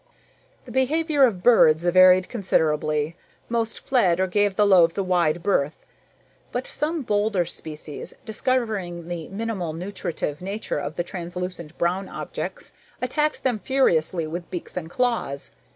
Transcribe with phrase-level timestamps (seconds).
[0.65, 3.15] The behavior of birds varied considerably.
[3.49, 5.85] Most fled or gave the loaves a wide berth,
[6.51, 13.43] but some bolder species, discovering the minimal nutritive nature of the translucent brown objects, attacked
[13.43, 15.51] them furiously with beaks and claws.